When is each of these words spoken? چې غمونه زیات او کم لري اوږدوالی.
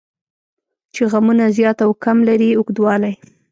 چې 0.93 1.03
غمونه 1.11 1.45
زیات 1.57 1.77
او 1.85 1.91
کم 2.03 2.17
لري 2.27 2.49
اوږدوالی. 2.55 3.13